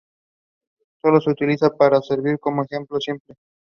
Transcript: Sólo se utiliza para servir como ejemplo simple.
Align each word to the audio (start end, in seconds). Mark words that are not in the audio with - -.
Sólo 0.99 1.21
se 1.21 1.29
utiliza 1.29 1.69
para 1.69 2.01
servir 2.01 2.39
como 2.39 2.63
ejemplo 2.63 2.99
simple. 2.99 3.35